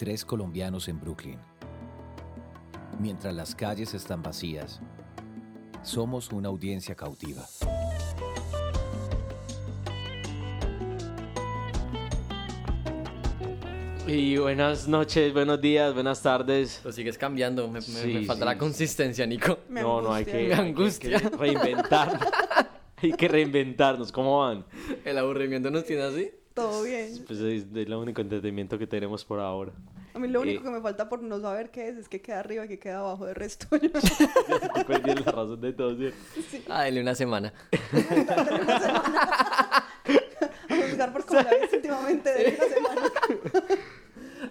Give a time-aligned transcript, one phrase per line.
[0.00, 1.38] Tres colombianos en Brooklyn.
[2.98, 4.80] Mientras las calles están vacías,
[5.82, 7.44] somos una audiencia cautiva.
[14.06, 16.80] Y buenas noches, buenos días, buenas tardes.
[16.84, 19.58] Lo sigues cambiando, me, me- Sí, me falta sí, la consistencia, Nico.
[19.68, 20.30] Me no, no, hay angustia.
[20.30, 21.16] que, Me hay que- angustia.
[21.18, 22.20] hay que reinventar.
[22.96, 24.10] hay que reinventarnos.
[24.10, 24.64] ¿Cómo van?
[25.04, 26.30] El aburrimiento nos tiene así.
[26.54, 27.24] Todo bien.
[27.26, 29.72] Pues es, es el único entretenimiento que tenemos por ahora.
[30.14, 30.64] A mí lo único Eh.
[30.64, 32.98] que me falta por no saber qué es es que queda arriba y que queda
[32.98, 33.66] abajo de resto.
[33.78, 36.18] Tú perdí la razón de todo, ¿cierto?
[36.68, 37.52] Ah, dale una semana.
[40.68, 43.02] A juzgar por cómo la ves últimamente de una semana.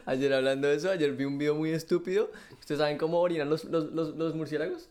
[0.06, 2.32] Ayer hablando de eso, ayer vi un video muy estúpido.
[2.60, 4.90] ¿Ustedes saben cómo orinan los, los, los, los murciélagos?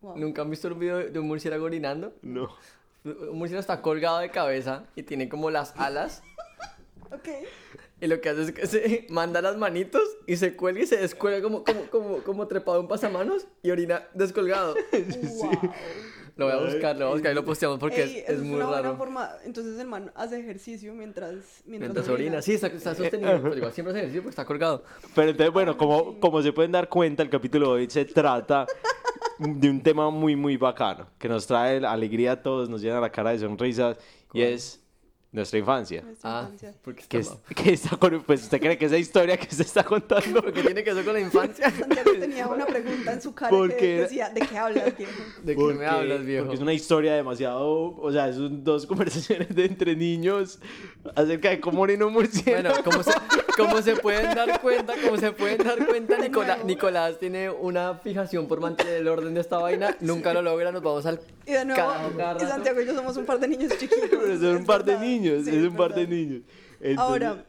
[0.00, 0.18] Wow.
[0.18, 2.14] ¿Nunca han visto un video de un murciélago orinando?
[2.22, 2.48] No.
[3.04, 6.22] Un murciélago está colgado de cabeza y tiene como las alas.
[7.10, 7.28] Ok.
[8.00, 10.96] Y lo que hace es que se manda las manitos y se cuelga y se
[10.96, 14.74] descuelga como, como, como, como trepado en pasamanos y orina descolgado.
[14.94, 15.72] Wow.
[16.36, 18.32] Lo voy a buscar, lo voy a buscar y lo posteamos porque Ey, es, eso
[18.32, 18.96] es muy una buena raro.
[18.96, 19.30] forma.
[19.44, 23.72] Entonces el man hace ejercicio mientras mientras, Mientras orina, sí, está, está sostenido, pero igual
[23.72, 24.82] siempre hace ejercicio porque está colgado.
[25.14, 28.66] Pero entonces, bueno, como, como se pueden dar cuenta, el capítulo de hoy se trata
[29.38, 33.10] de un tema muy, muy bacano, que nos trae alegría a todos, nos llena la
[33.10, 33.96] cara de sonrisas,
[34.32, 34.83] y es
[35.34, 36.00] nuestra infancia.
[36.02, 36.74] Nuestra Ah, infancia.
[36.82, 39.82] porque está es- que está con- pues usted cree que esa historia que se está
[39.84, 41.70] contando Porque tiene que ver con la infancia.
[41.78, 45.12] Santiago tenía una pregunta en su cara Porque que decía, ¿de qué hablas, viejo?
[45.42, 46.44] ¿De qué Porque- me hablas, viejo?
[46.44, 50.60] Porque es una historia demasiado, o sea, son dos conversaciones de entre niños
[51.16, 52.74] acerca de cómo orina un murciélago.
[52.82, 53.12] Bueno, como se,
[53.56, 56.64] como se pueden dar cuenta, como se pueden dar cuenta, Nicolás.
[56.64, 60.82] Nicolás tiene una fijación por mantener el orden de esta vaina, nunca lo logra, nos
[60.82, 61.92] vamos al Y de nuevo,
[62.40, 62.40] y.
[62.46, 64.08] Santiago y yo somos un par de niños chiquitos.
[64.10, 65.04] Pero son un par de verdad.
[65.24, 66.42] Niños, Sí, es un par de niños.
[66.80, 67.44] Entonces- Ahora,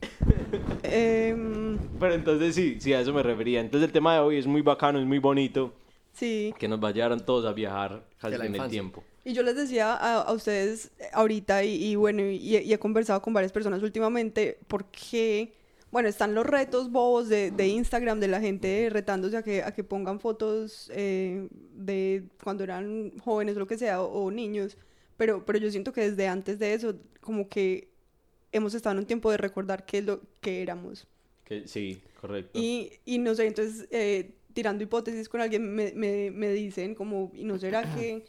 [0.82, 3.60] em, Pero entonces sí, sí, a eso me refería.
[3.60, 5.72] Entonces el tema de hoy es muy bacano, es muy bonito,
[6.12, 6.54] sí.
[6.58, 9.02] que nos va a llevar a todos a viajar casi en el tiempo.
[9.24, 13.22] Y yo les decía a, a ustedes ahorita, y, y bueno, y, y he conversado
[13.22, 15.54] con varias personas últimamente, porque,
[15.90, 19.72] bueno, están los retos bobos de, de Instagram, de la gente retándose a que, a
[19.72, 24.76] que pongan fotos eh, de cuando eran jóvenes o lo que sea, o, o niños,
[25.16, 27.88] pero, pero yo siento que desde antes de eso, como que
[28.52, 31.06] hemos estado en un tiempo de recordar qué es lo que éramos.
[31.44, 32.58] Que, sí, correcto.
[32.58, 37.32] Y, y no sé, entonces, eh, tirando hipótesis con alguien, me, me, me dicen como,
[37.34, 38.24] ¿y no será que,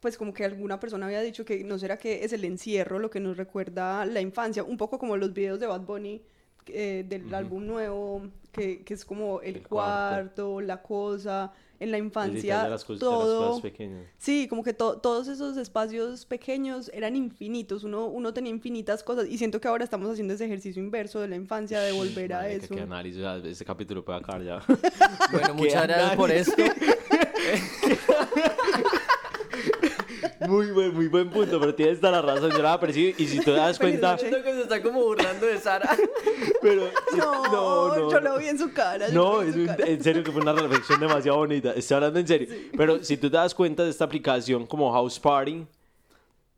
[0.00, 3.10] pues como que alguna persona había dicho que no será que es el encierro lo
[3.10, 4.64] que nos recuerda la infancia?
[4.64, 6.22] Un poco como los videos de Bad Bunny
[6.66, 8.22] eh, del álbum nuevo,
[8.52, 10.48] que, que es como el, El cuarto.
[10.48, 13.46] cuarto, la cosa, en la infancia, de las cosas, de las todo...
[13.48, 14.04] cosas pequeñas.
[14.18, 19.26] Sí, como que to- todos esos espacios pequeños eran infinitos, uno, uno tenía infinitas cosas
[19.28, 22.48] y siento que ahora estamos haciendo ese ejercicio inverso de la infancia, de volver a
[22.50, 22.74] eso.
[22.74, 24.62] Qué análisis, o sea, este capítulo puede acabar ya.
[25.32, 26.62] Bueno, muchas gracias por esto.
[30.48, 33.40] muy buen, muy buen punto, pero tienes toda la razón, yo la percibo y si
[33.40, 34.16] te das cuenta.
[34.18, 35.88] Siento que se está como burlando de Sara.
[36.62, 39.08] pero No, no, no, yo lo vi en su cara.
[39.10, 41.72] No, es un- en serio que fue una reflexión demasiado bonita.
[41.72, 42.48] Estoy hablando en serio.
[42.76, 45.64] Pero si tú te das cuenta de esta aplicación como House Party,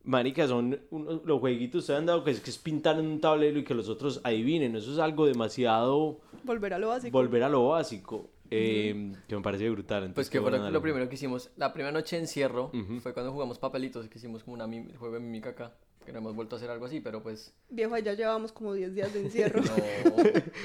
[0.05, 3.21] marica, son unos- los jueguitos, ¿se han dado que es, que es pintar en un
[3.21, 4.77] tablero y que los otros adivinen?
[4.77, 7.13] Eso es algo demasiado Volver a lo básico.
[7.17, 10.13] volver a lo básico, eh, que me parece brutal.
[10.15, 11.51] Pues que qué fue lo, primero que hicimos.
[11.57, 12.71] La primera noche de encierro
[13.01, 15.75] fue cuando jugamos papelitos, que hicimos como una el juego de mímica acá.
[16.05, 17.55] Que no hemos vuelto a hacer algo así, pero pues.
[17.69, 19.63] Viejo, ya llevamos como 10 días de encierro.
[20.05, 20.17] No.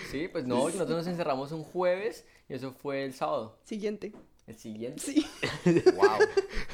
[0.09, 3.59] Sí, pues no, nosotros nos encerramos un jueves y eso fue el sábado.
[3.63, 4.13] Siguiente.
[4.47, 5.01] El siguiente.
[5.01, 5.25] Sí.
[5.95, 6.07] Wow.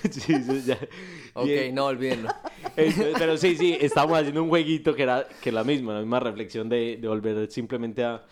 [0.12, 0.78] Sí, eso ya.
[1.34, 1.74] Ok, Bien.
[1.74, 2.30] no, olvídenlo.
[2.76, 6.20] Entonces, pero sí, sí, estábamos haciendo un jueguito que era que la misma, la misma
[6.20, 8.24] reflexión de, de volver simplemente a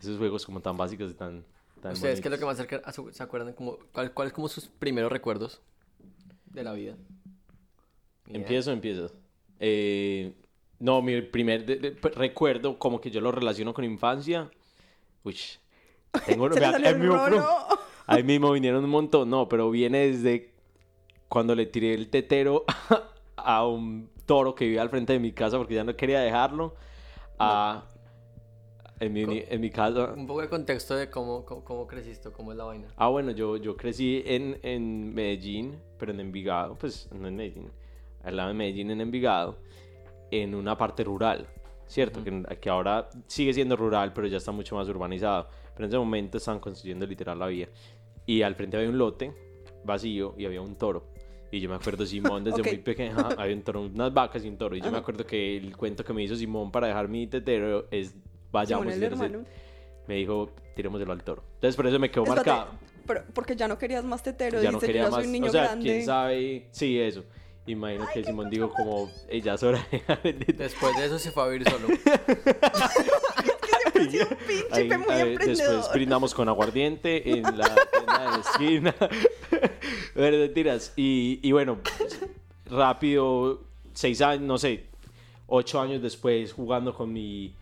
[0.00, 1.44] esos juegos como tan básicos y tan,
[1.80, 2.38] tan ¿Ustedes qué es lo bonitos.
[2.40, 3.52] que más cerca a su- se acuerdan?
[3.54, 5.60] Como, ¿cuál, ¿Cuál es como sus primeros recuerdos
[6.46, 6.94] de la vida?
[8.26, 9.14] ¿Empiezo o empiezas?
[9.60, 10.32] Eh,
[10.78, 14.50] no, mi primer de- de- pues, recuerdo, como que yo lo relaciono con infancia.
[15.24, 15.36] Uy,
[16.26, 17.18] tengo, ahí el mismo,
[18.06, 20.52] ahí mismo vinieron un montón, no, pero viene desde
[21.28, 22.64] cuando le tiré el tetero
[23.36, 26.74] a un toro que vivía al frente de mi casa porque ya no quería dejarlo.
[27.38, 27.84] A,
[29.00, 30.12] en, mi, en mi casa.
[30.16, 32.88] Un poco de contexto de cómo, cómo, cómo creciste, cómo es la vaina.
[32.96, 37.70] Ah, bueno, yo, yo crecí en, en Medellín, pero en Envigado, pues no en Medellín,
[38.22, 39.56] al lado de Medellín, en Envigado,
[40.30, 41.46] en una parte rural,
[41.86, 42.22] ¿cierto?
[42.22, 45.48] que, que ahora sigue siendo rural, pero ya está mucho más urbanizado.
[45.74, 47.68] Pero en ese momento estaban construyendo literal la vía.
[48.26, 49.32] Y al frente había un lote
[49.84, 51.04] vacío y había un toro.
[51.50, 52.66] Y yo me acuerdo, Simón, desde Ok.
[52.66, 54.76] muy pequeña, había un toro, unas vacas y un toro.
[54.76, 57.86] Y yo me acuerdo que el cuento que me hizo Simón para dejar mi tetero
[57.90, 58.14] es
[58.52, 58.86] vayamos.
[58.86, 59.44] Simón, el y yo no sé, hermano.
[60.06, 61.42] me dijo, tirémoselo al toro.
[61.54, 62.78] Entonces por eso me quedó Espérate, marcado.
[63.06, 65.14] pero porque ya no querías más tetero, ya no quería yo más.
[65.16, 65.84] soy un niño o sea, grande.
[65.84, 66.66] quién sabe.
[66.70, 67.24] Sí, eso.
[67.66, 71.42] Imagino que Simón dijo como, "Ey, ya es hora de Después de eso se fue
[71.42, 71.86] a vivir solo.
[74.10, 75.36] Sido un príncipe Ahí, muy ahí.
[75.36, 78.94] Después brindamos con aguardiente en la tienda de la esquina.
[80.14, 80.92] Pero mentiras.
[80.96, 81.78] Y, y bueno,
[82.66, 83.62] rápido,
[83.94, 84.86] seis años, no sé,
[85.46, 87.54] ocho años después jugando con mi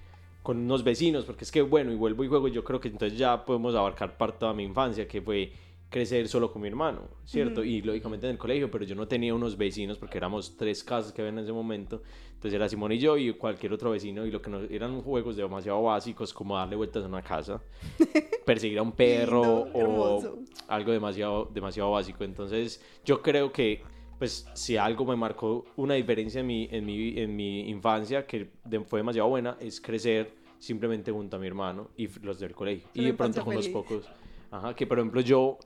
[0.47, 3.19] con unos vecinos, porque es que bueno, y vuelvo y juego, yo creo que entonces
[3.19, 5.51] ya podemos abarcar parte de mi infancia, que fue
[5.91, 7.65] crecer solo con mi hermano, ¿cierto?
[7.65, 11.13] Y lógicamente en el colegio, pero yo no tenía unos vecinos porque éramos tres casas
[11.13, 12.01] que había en ese momento.
[12.29, 15.35] Entonces era Simón y yo y cualquier otro vecino y lo que nos, eran juegos
[15.35, 17.61] demasiado básicos como darle vueltas a una casa,
[18.47, 20.39] perseguir a un perro Lindo, o hermoso.
[20.69, 22.23] algo demasiado, demasiado básico.
[22.23, 23.83] Entonces yo creo que
[24.19, 28.51] pues si algo me marcó una diferencia en mi, en mi, en mi infancia que
[28.65, 32.89] de- fue demasiado buena es crecer simplemente junto a mi hermano y los del colegio.
[32.95, 34.09] Y de pronto con los pocos.
[34.51, 35.59] Ajá, que por ejemplo yo,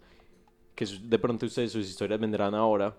[0.75, 2.97] que de pronto ustedes sus historias vendrán ahora,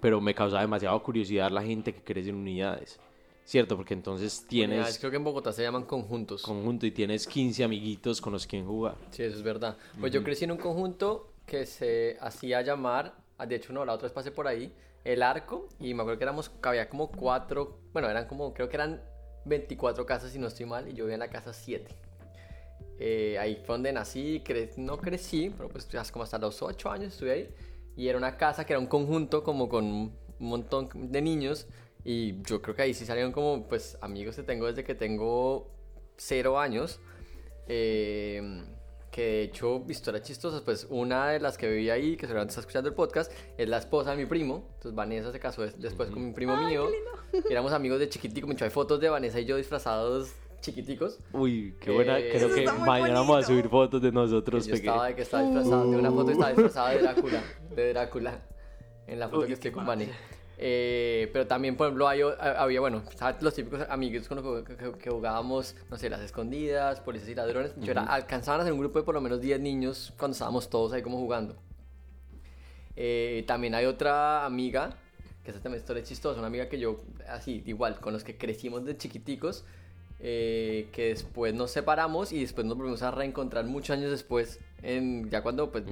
[0.00, 2.98] pero me causa demasiado curiosidad la gente que crece en unidades.
[3.44, 3.76] ¿Cierto?
[3.76, 6.42] Porque entonces Unidades, tienes Creo que en Bogotá se llaman conjuntos.
[6.42, 8.94] conjunto y tienes 15 amiguitos con los que jugar.
[9.10, 9.76] Sí, eso es verdad.
[9.98, 13.14] Pues yo crecí en un conjunto que se hacía llamar,
[13.46, 14.74] de hecho no, la otra vez pasé por ahí,
[15.04, 18.76] El Arco, y me acuerdo que éramos, había como cuatro, bueno, eran como, creo que
[18.76, 19.02] eran
[19.44, 21.94] 24 casas si no estoy mal, y yo vivía en la casa 7.
[22.98, 27.12] Eh, ahí fue donde nací, cre- no crecí, pero pues como hasta los 8 años
[27.12, 27.54] estuve ahí,
[27.96, 31.66] y era una casa que era un conjunto como con un montón de niños,
[32.04, 35.70] y yo creo que ahí sí salieron como, pues, amigos que tengo desde que tengo
[36.16, 37.00] 0 años.
[37.68, 38.64] Eh,
[39.12, 42.60] que de hecho, historias chistosas, pues una de las que vivía ahí, que seguramente está
[42.62, 44.64] escuchando el podcast, es la esposa de mi primo.
[44.76, 46.88] Entonces Vanessa se casó des- después con mi primo mío.
[47.50, 48.46] éramos amigos de chiquitico.
[48.48, 50.32] Mucho hay fotos de Vanessa y yo disfrazados
[50.62, 51.18] chiquiticos.
[51.32, 52.18] Uy, qué buena.
[52.18, 55.16] Eh, Creo que mañana vamos a subir fotos de nosotros yo estaba, pequeños.
[55.16, 57.42] que estaba disfrazado, de una foto que estaba disfrazada de Drácula.
[57.76, 58.42] De Drácula.
[59.06, 60.14] En la foto que estoy con Vanessa.
[60.64, 63.02] Eh, pero también, por ejemplo, hay había, bueno,
[63.40, 67.34] los típicos amigos con los que, que- que jugábamos, no sé, las escondidas, policías y
[67.34, 67.72] ladrones.
[67.78, 70.70] Yo era, alcanzaban a ser un grupo de por lo menos 10 niños cuando estábamos
[70.70, 71.56] todos ahí como jugando.
[72.94, 74.90] Eh, también hay otra amiga,
[75.44, 76.98] que esa también es historia chistosa, una amiga que yo,
[77.28, 79.64] así, igual, con los que crecimos de chiquiticos,
[80.20, 85.28] eh, que después nos separamos y después nos volvimos a reencontrar muchos años después, en,
[85.30, 85.84] ya cuando, pues,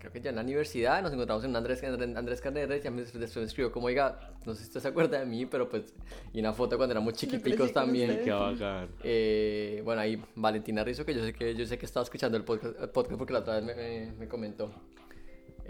[0.00, 3.02] creo que ya en la universidad, nos encontramos en Andrés, Andrés Carneres y ya me-
[3.02, 5.94] después me escribió como, oiga, no sé si usted se acuerda de mí, pero pues,
[6.32, 8.20] y una foto cuando éramos chiquiticos también.
[8.24, 8.88] Qué bacán.
[9.04, 12.42] Eh, bueno, ahí Valentina Rizzo, que yo sé que yo sé que estaba escuchando el
[12.44, 14.72] podcast, el podcast porque la otra vez me, me- me comentó.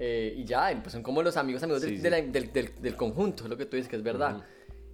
[0.03, 2.03] Eh, y ya, pues son como los amigos amigos del, Sí, sí.
[2.03, 4.43] de la- del, del- del conjunto, es lo que tú dices que es verdad.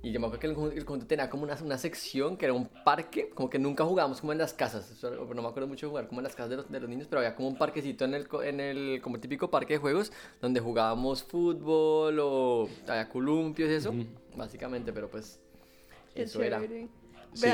[0.06, 2.44] Y yo me acuerdo que el, conjunto- el conjunto tenía como una, una sección que
[2.44, 4.88] era un parque, como que nunca jugábamos como en las casas.
[4.88, 6.88] Eso, no me acuerdo mucho de jugar como en las casas de los, de los
[6.88, 9.78] niños, pero había como un parquecito en el, co- en el como típico parque de
[9.80, 13.92] juegos donde jugábamos fútbol o había columpios y eso,
[14.36, 15.40] básicamente, pero pues
[16.14, 16.60] Qué eso era.
[16.60, 16.88] Vean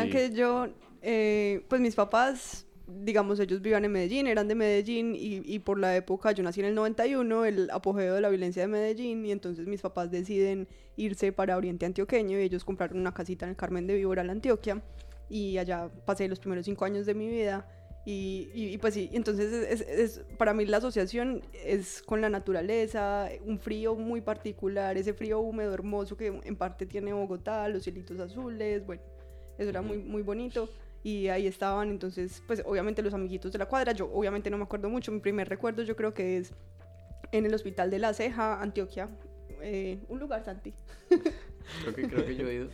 [0.05, 0.11] Sí.
[0.11, 0.69] que yo,
[1.01, 5.79] eh, pues mis papás, digamos, ellos vivían en Medellín, eran de Medellín y, y por
[5.79, 9.33] la época, yo nací en el 91, el apogeo de la violencia de Medellín y
[9.33, 13.57] entonces mis papás deciden irse para Oriente Antioqueño y ellos compraron una casita en el
[13.57, 14.83] Carmen de Víbora, la Antioquia
[15.31, 17.67] y allá pasé los primeros cinco años de mi vida.
[18.05, 22.21] Y, y- y pues sí, entonces es, es- es- para mí la asociación es con
[22.21, 27.69] la naturaleza, un frío muy particular, ese frío húmedo hermoso que en parte tiene Bogotá,
[27.69, 29.03] los cielitos azules, bueno,
[29.57, 30.69] eso era muy, muy bonito.
[31.05, 34.65] Y ahí estaban, entonces, pues obviamente los amiguitos de la cuadra, yo obviamente no me
[34.65, 36.53] acuerdo mucho, mi primer recuerdo yo creo que es
[37.33, 39.09] en el Hospital de la Ceja, Antioquia,
[39.63, 40.73] eh, un lugar, Santi.
[41.83, 42.69] Creo que, creo que yo he ido.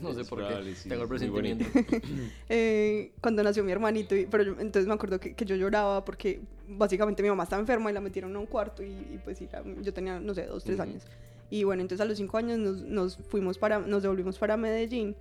[0.00, 0.74] No sé Es por qué.
[0.74, 1.64] sí, Tengo el presentimiento.
[2.48, 6.04] eh, cuando nació mi hermanito, y- pero yo- entonces me acuerdo que, que yo lloraba
[6.04, 9.38] porque básicamente mi mamá estaba enferma y la metieron a un cuarto y, y pues
[9.38, 10.88] sí, la- yo tenía, no sé, dos, tres Ujú.
[10.88, 11.02] años.
[11.50, 15.16] Y bueno, entonces a los cinco años nos, nos fuimos para, nos devolvimos para Medellín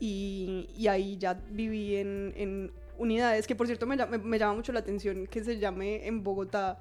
[0.00, 4.54] y, y ahí ya viví en, en unidades, que por cierto me, me, me llama
[4.54, 6.80] mucho la atención que se llame en Bogotá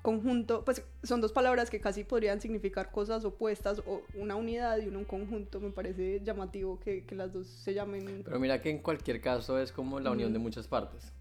[0.00, 4.88] conjunto, pues son dos palabras que casi podrían significar cosas opuestas, o una unidad y
[4.88, 8.70] uno un conjunto, me parece llamativo que, que las dos se llamen Pero mira que
[8.70, 11.12] en cualquier caso es como la unión de muchas partes.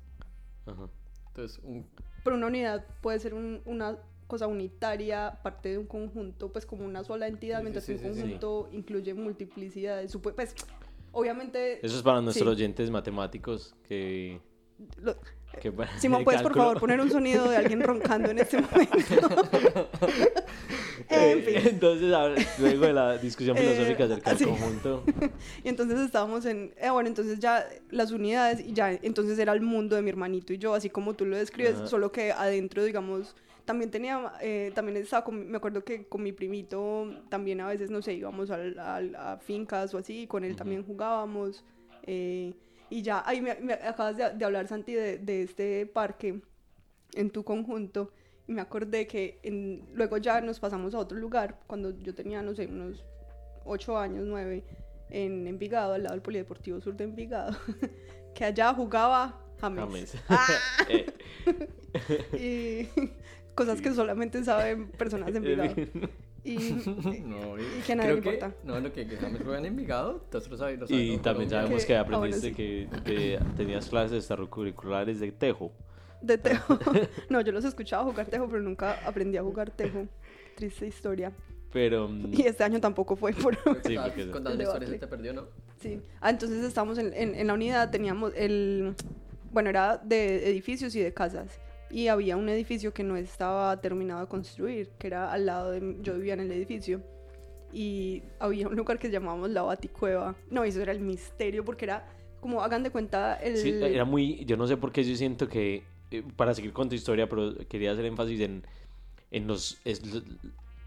[0.65, 0.89] Ajá.
[1.27, 1.85] Entonces, un,
[2.23, 6.83] Pero una unidad puede ser un- una cosa unitaria, parte de un conjunto, pues como
[6.85, 10.17] una sola entidad, Sí, mientras sí, que un sí, conjunto incluye multiplicidades.
[10.17, 10.55] Pues,
[11.11, 12.51] obviamente, Eso es para nuestros Sí.
[12.61, 14.39] oyentes matemáticos que...
[15.01, 15.15] lo-
[15.59, 15.91] Qué bueno.
[15.99, 18.97] Simón, ¿puedes por favor poner un sonido de alguien roncando en este momento?
[21.09, 21.55] en fin.
[21.57, 25.03] Entonces, a ver, luego de la discusión Eh, filosófica acerca del conjunto.
[25.63, 29.61] Y entonces estábamos en, eh, bueno, entonces ya las unidades y ya, entonces era el
[29.61, 31.87] mundo de mi hermanito y yo, así como tú lo describes, Ajá.
[31.87, 36.31] solo que adentro, digamos, también tenía, eh, también estaba con, me acuerdo que con mi
[36.31, 40.43] primito también a veces, no sé, íbamos al- al- a fincas o así, y con
[40.43, 41.63] él también jugábamos.
[42.03, 42.53] eh,
[42.89, 46.41] y ya, ahí me, me acabas de, de hablar, Santi, de, de este parque
[47.13, 48.11] en tu conjunto.
[48.47, 52.41] Y me acordé que en- luego ya nos pasamos a otro lugar, cuando yo tenía,
[52.41, 53.05] no sé, unos
[53.63, 54.63] 8 años, 9,
[55.09, 57.55] en Envigado, al lado del Polideportivo Sur de Envigado,
[58.35, 59.85] que allá jugaba James.
[59.85, 60.15] James.
[60.27, 60.47] Ah.
[62.33, 63.09] Eh, Y
[63.55, 65.73] cosas que solamente saben personas de Envigado.
[66.43, 66.55] Y,
[67.25, 68.55] No, y que a nadie creo le que- importa.
[68.63, 71.81] No, lo que, que James juega en Envigado, nosotros sabe- lo y sabemos, también sabemos
[71.81, 72.55] Que- que ah, bueno, aprendiste sí.
[72.55, 75.71] que, que tenías clases extracurriculares de tejo.
[76.21, 76.77] De tejo.
[77.29, 80.07] No, yo los escuchaba jugar tejo, pero nunca aprendí a jugar tejo.
[80.55, 81.31] Triste historia.
[81.71, 82.07] Pero.
[82.09, 83.55] mm, Y este año tampoco fue por...
[83.85, 85.45] Sí, porque- contando se te perdió, ¿no?
[85.79, 86.01] Sí.
[86.19, 88.93] Ah, entonces estábamos en, en, en la unidad, teníamos el...
[89.51, 91.59] Bueno, era de edificios y de casas.
[91.91, 95.97] Y había un edificio que no estaba terminado de construir, que era al lado de...
[96.01, 97.01] Yo vivía en el edificio.
[97.73, 100.35] Y había un lugar que llamábamos la Baticueva.
[100.49, 102.07] No, eso era el misterio, porque era
[102.39, 103.57] como, hagan de cuenta, el...
[103.57, 104.43] Sí, era muy.
[104.45, 105.83] Yo no sé por qué yo siento que.
[106.11, 108.63] eh, Para seguir con tu historia, pero quería hacer énfasis en,
[109.31, 110.01] en los, es-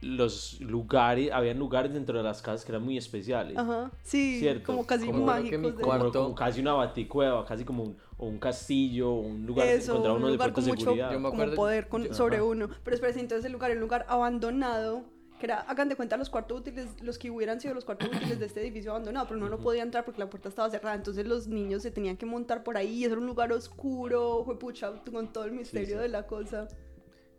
[0.04, 1.30] los lugares.
[1.32, 3.56] Habían lugares dentro de las casas que eran muy especiales.
[3.56, 5.76] Ajá, sí, Cierto, como casi como que mágicos.
[5.76, 9.74] de- Como, como casi una baticueva, casi como un, o un castillo, un lugar que
[9.74, 11.12] Eso, encontraba un uno de lugar pronto con mucho seguridad.
[11.12, 12.44] Yo me como poder con- yo- sobre ajá.
[12.44, 12.68] uno.
[12.84, 15.02] Pero espérense, entonces el lugar era un lugar abandonado,
[15.40, 18.38] que era, hagan de cuenta los cuartos útiles, los que hubieran sido los cuartos útiles
[18.38, 21.26] de este edificio abandonado, pero uno no podía entrar porque la puerta estaba cerrada, entonces
[21.26, 24.92] los niños se tenían que montar por ahí, y eso era un lugar oscuro, juepucha,
[25.10, 26.02] con todo el misterio sí.
[26.02, 26.68] de la cosa.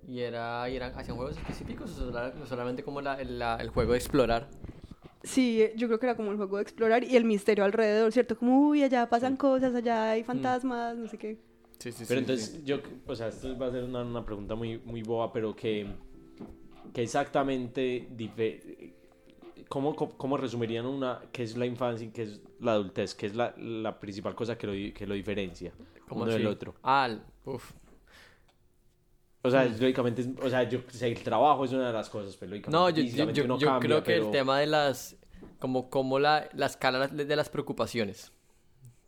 [0.07, 3.69] Y era, y eran, hacían juegos específicos o sola- solamente como la, el, la- el
[3.69, 4.47] juego de explorar.
[5.23, 8.37] Sí, yo creo que era como el juego de explorar y el misterio alrededor, ¿cierto?
[8.37, 11.39] Como, uy, allá pasan cosas, allá hay fantasmas, no sé qué.
[11.79, 14.77] Sí, sí, Pero entonces, yo, o sea, esto va a ser una, una pregunta muy,
[14.85, 15.87] muy boba, pero que,
[16.93, 18.93] que exactamente, dife-
[19.67, 23.15] ¿cómo, cómo, resumirían una, qué es la infancia y qué es la adultez?
[23.15, 25.73] ¿Qué es la, la principal cosa que lo, que lo diferencia
[26.11, 26.75] uno del otro?
[26.83, 27.73] Ah, el- uf.
[29.45, 32.09] O sea, es- lógicamente, es- o sea, yo sé, el trabajo es una de las
[32.09, 34.59] cosas, pero lógicamente, No, yo, yo, yo- uno yo cambia, creo que pero- el tema
[34.59, 35.15] de las,
[35.59, 38.31] como, como la, la escala de las preocupaciones.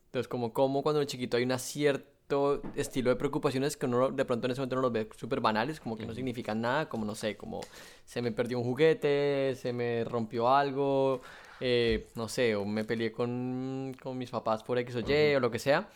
[0.05, 4.25] Entonces, como, como cuando el chiquito hay un cierto estilo de preocupaciones que uno de
[4.25, 7.05] pronto en ese momento no los ve súper banales, como que no significan nada, como
[7.05, 7.61] no sé, como
[8.05, 11.21] se me perdió un juguete, se me rompió algo,
[11.61, 15.39] eh, no sé, o me peleé con, con mis papás por X o Y o
[15.39, 15.87] lo que sea.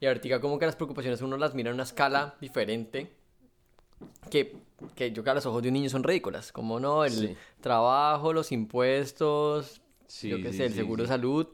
[0.00, 3.10] Y ahorita como que las preocupaciones uno las mira en una escala diferente
[4.30, 4.56] que,
[4.94, 7.12] que yo creo que a los ojos de un niño son ridículas, como no, el
[7.12, 7.36] Sí.
[7.60, 11.08] trabajo, los impuestos, Sí, yo qué sí, sé, el seguro sí.
[11.08, 11.46] de salud,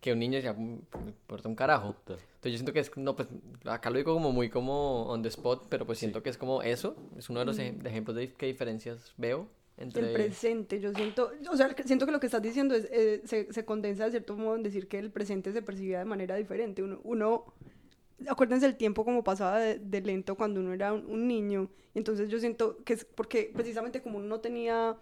[0.00, 1.94] que un niño decía, "Mm, me importa un carajo.
[2.08, 3.28] Entonces yo siento que es, no, pues
[3.66, 6.62] acá lo digo como muy como on the spot, pero pues siento que es como
[6.62, 10.02] eso, es uno de los ej- de ejemplos de qué diferencias veo entre...
[10.08, 13.22] El presente, yo siento, o sea, que- siento que lo que estás diciendo es, eh,
[13.24, 16.34] se, se condensa de cierto modo en decir que el presente se percibía de manera
[16.34, 16.82] diferente.
[16.82, 17.44] Uno, uno
[18.28, 21.70] acuérdense el tiempo como pasaba de, de lento cuando uno era un, un niño.
[21.94, 24.96] Y entonces yo siento que es porque precisamente como uno no tenía,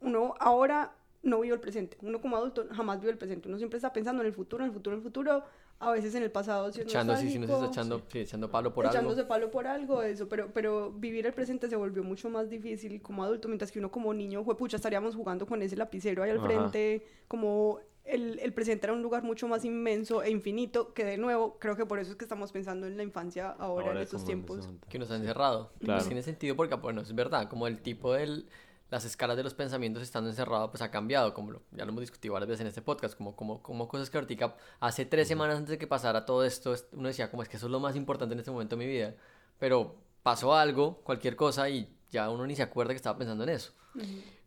[0.00, 1.96] uno ahora no vive el presente.
[2.02, 3.48] Uno como adulto jamás vive el presente.
[3.48, 5.44] Uno siempre está pensando en el futuro, en el futuro, en el futuro.
[5.80, 6.72] A veces en el pasado.
[6.72, 9.28] si Echando, sí, sí, no se está echando, sí, echando palo por echándose algo.
[9.28, 13.22] palo por algo, eso, pero, pero vivir el presente se volvió mucho más difícil como
[13.22, 16.46] adulto, mientras que uno como niño, pucha, estaríamos jugando con ese lapicero ahí al Ajá.
[16.46, 21.16] frente, como el, el presente era un lugar mucho más inmenso e infinito, que de
[21.18, 24.24] nuevo, creo que por eso es que estamos pensando en la infancia ahora, en estos
[24.24, 24.68] tiempos.
[24.88, 25.72] que nos ha encerrado.
[25.80, 25.98] Claro.
[25.98, 28.44] Pues tiene sentido porque, bueno, es verdad, como el tipo de
[28.90, 32.00] las escalas de los pensamientos estando encerrado, pues ha cambiado, como lo- ya lo hemos
[32.00, 35.56] discutido varias veces en este podcast, como, como, como cosas que ahorita, hace tres semanas
[35.58, 37.80] antes de que pasara todo esto, es- uno decía, como es que eso es lo
[37.80, 39.14] más importante en este momento de mi vida,
[39.58, 43.50] pero pasó algo, cualquier cosa, y ya uno ni se acuerda que estaba pensando en
[43.50, 43.74] eso.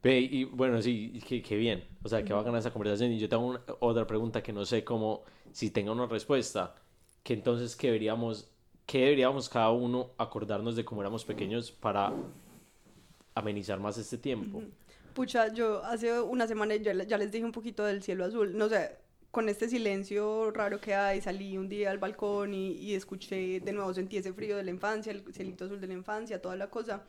[0.03, 1.83] Ve, y bueno, sí, qué, bien.
[2.03, 3.11] O sea, que va a ganar esa conversación.
[3.11, 6.75] Y yo tengo una- otra pregunta que no sé cómo, si tenga una respuesta.
[7.23, 8.49] Que entonces, ¿qué deberíamos,
[8.87, 12.13] qué deberíamos cada uno acordarnos de cómo éramos pequeños para
[13.35, 14.61] amenizar más este tiempo?
[15.13, 18.69] Pucha, yo hace una semana ya, ya les dije un poquito del cielo azul, no
[18.69, 18.97] sé,
[19.29, 23.73] con este silencio raro que hay, salí un día al balcón y, y escuché, de
[23.73, 26.69] nuevo sentí ese frío de la infancia, el cielito azul de la infancia, toda la
[26.69, 27.03] cosa,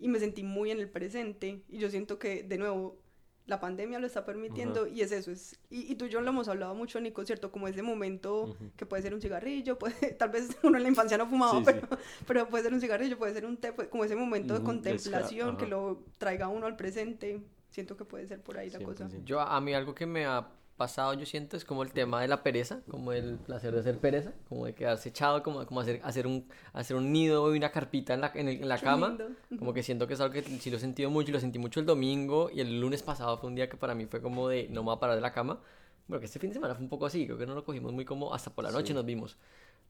[0.00, 2.98] y me sentí muy en el presente, y yo siento que, de nuevo,
[3.46, 5.30] la pandemia lo está permitiendo y es eso.
[5.32, 7.50] Es, y, y tú y yo lo hemos hablado mucho, Nico, ¿cierto?
[7.52, 11.18] Como ese momento que puede ser un cigarrillo, puede, tal vez uno en la infancia
[11.18, 12.24] no fumaba, Sí, pero, sí.
[12.26, 14.66] pero puede ser un cigarrillo, puede ser un té, puede- como ese momento de Ujú,
[14.66, 17.40] contemplación desca- que lo traiga uno al presente.
[17.70, 19.08] Siento que puede ser por ahí la cosa.
[19.08, 19.24] 100%.
[19.24, 20.48] Yo, a mí algo que me ha
[20.80, 23.98] pasado, yo siento, es como el tema de la pereza, como el placer de ser
[23.98, 27.70] pereza, como de quedarse echado, como, como hacer, hacer, un, hacer un nido y una
[27.70, 29.08] carpita en la, en el- en la cama.
[29.10, 29.28] lindo.
[29.58, 31.58] Como que siento que es algo que sí lo he sentido mucho y lo sentí
[31.58, 34.48] mucho el domingo y el lunes pasado fue un día que para mí fue como
[34.48, 35.60] de no me voy a parar de la cama.
[36.08, 37.92] Bueno, que este fin de semana fue un poco así, creo que no lo cogimos
[37.92, 39.36] muy como hasta por la noche nos vimos.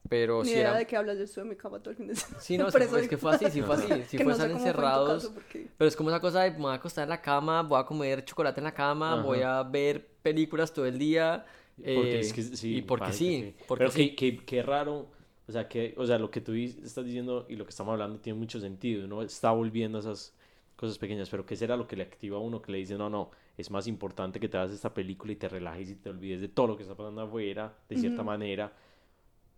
[0.08, 0.78] Pero Ni sí idea era...
[0.78, 2.40] de qué hablas, yo estuve en mi cama todo el fin de semana.
[2.40, 4.32] Sí, no, Por sí, eso es que fue así, sí fue así, sí que fue
[4.32, 5.26] no fue encerrados.
[5.28, 7.80] porque- Pero es como esa cosa de me voy a acostar en la cama, voy
[7.80, 9.22] a comer chocolate en la cama, Ajá.
[9.22, 11.44] voy a ver películas todo el día.
[11.76, 12.76] Porque eh, es que sí.
[12.78, 14.14] y porque sí, porque Pero sí.
[14.14, 15.06] qué, qué, qué raro.
[15.48, 18.18] O sea, que, o sea, lo que tú estás diciendo y lo que estamos hablando
[18.20, 19.04] tiene mucho sentido.
[19.04, 20.32] Uno está volviendo a esas
[20.76, 21.28] cosas pequeñas.
[21.28, 23.70] Pero ¿qué será lo que le activa a uno que le dice, no, no, es
[23.70, 26.68] más importante que te hagas esta película y te relajes y te olvides de todo
[26.68, 28.72] lo que está pasando afuera, de cierta manera,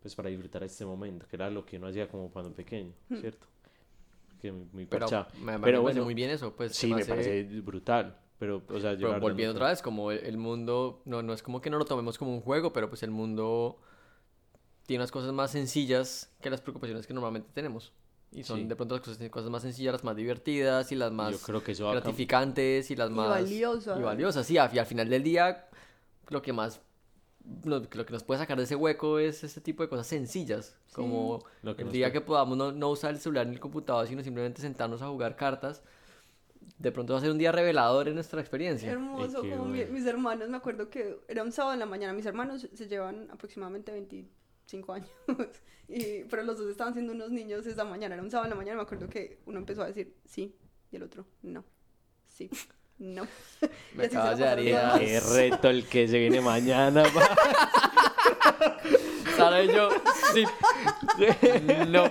[0.02, 3.46] pues para disfrutar este momento, que era lo que uno hacía como cuando pequeño, ¿cierto?
[4.40, 5.28] Que muy, muy Pero parchado.
[5.38, 6.74] me, me Pero parece bueno, muy bien eso, pues.
[6.74, 8.18] Sí, me hace- parece brutal.
[8.38, 11.60] Pero, o sea, Pero volviendo otra vez, como el, el mundo, no, no es como
[11.60, 13.78] que no lo tomemos como un juego, pero pues el mundo
[14.86, 17.92] tiene unas cosas más sencillas que las preocupaciones que normalmente tenemos.
[18.32, 18.64] Y son Sí.
[18.66, 21.62] de pronto las cosas, cosas más sencillas, las más divertidas y las más Yo creo
[21.62, 23.28] que gratificantes y las Y más...
[23.28, 24.00] valiosas.
[24.00, 24.54] Y valiosas, sí.
[24.54, 25.68] Y al final del día,
[26.30, 26.80] lo que más...
[27.64, 30.76] Lo, lo que nos puede sacar de ese hueco es ese tipo de cosas sencillas.
[30.92, 33.60] Como Lo que el día puede- que podamos no, no usar el celular ni el
[33.60, 35.82] computador, sino simplemente sentarnos a jugar cartas.
[36.78, 38.90] De pronto va a ser un día revelador en nuestra experiencia.
[38.92, 42.12] Hermoso, qué como mi- mis hermanos, me acuerdo que era un sábado en la mañana,
[42.12, 45.10] mis hermanos se llevan aproximadamente 25 años,
[45.88, 48.56] y, pero los dos estaban siendo unos niños esa mañana, era un sábado en la
[48.56, 50.54] mañana, me acuerdo que uno empezó a decir sí
[50.90, 51.64] y el otro no,
[52.26, 52.48] sí,
[53.02, 53.26] no.
[53.94, 54.38] Me todos.
[54.98, 57.02] Qué reto el que se viene mañana.
[57.14, 57.36] pa.
[59.36, 59.88] Sara y yo,
[60.34, 60.44] sí.
[61.88, 62.10] No.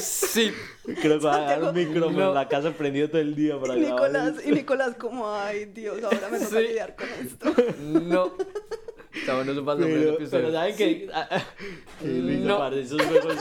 [0.00, 0.52] Sí.
[1.00, 2.28] Creo que va a dar un micrófono No.
[2.28, 6.02] en la casa prendido todo el día para Y Nicolás, y Nicolás como, ay Dios,
[6.02, 6.66] ahora me toca Sí.
[6.68, 7.54] lidiar con esto.
[7.80, 8.32] No.
[9.14, 10.28] Estamos no supando el episodio.
[10.30, 11.08] pero ¿saben qué?
[11.12, 11.28] Ah,
[12.02, 12.58] No.
[12.58, 13.36] parce, esos juegos.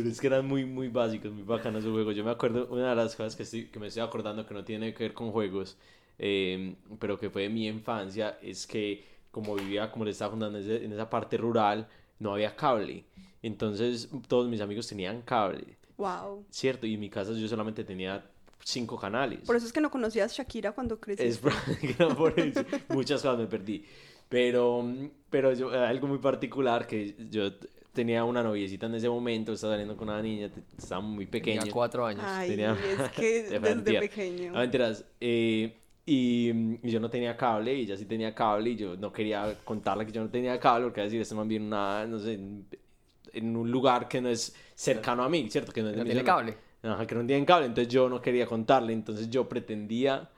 [0.00, 2.16] Pero es que eran muy, muy básicos, muy bacanos esos juegos.
[2.16, 4.64] Yo me acuerdo, una de las cosas que, estoy, que me estoy acordando que no
[4.64, 5.76] tiene que ver con juegos,
[6.18, 10.58] eh, pero que fue de mi infancia, es que como vivía, como le estaba contando,
[10.58, 11.86] en, esa parte rural,
[12.18, 13.04] no había cable.
[13.42, 16.46] Entonces todos mis amigos tenían cable, Wow.
[16.50, 16.86] ¿cierto?
[16.86, 18.24] Y en mi casa yo solamente tenía
[18.64, 19.40] cinco canales.
[19.40, 21.50] Por eso es que no conocías Shakira cuando Es creciste.
[21.80, 22.62] que no por eso.
[22.88, 23.84] Muchas cosas me perdí.
[24.28, 24.84] Pero,
[25.28, 27.50] pero yo, algo muy particular que yo
[27.92, 31.60] tenía una noviecita en ese momento, estaba saliendo con una niña, estaba muy pequeña.
[31.60, 32.22] Tenía cuatro años.
[32.26, 34.00] Ay, tenía- es que desde mentira.
[34.00, 34.52] pequeño.
[34.52, 35.04] No, mentiras.
[35.20, 35.76] eh,
[36.06, 39.12] y, mm, y yo no tenía cable, y ella sí tenía cable, y yo no
[39.12, 42.06] quería contarle que yo no tenía cable, porque iba a decir, este man viene una,
[42.06, 42.66] no sé, en,
[43.32, 45.72] en un lugar que no es cercano a mí, ¿cierto?
[45.72, 46.56] Que no, es de No tiene cable.
[46.82, 50.30] Ajá, que no tienen cable, entonces yo no quería contarle, entonces yo pretendía,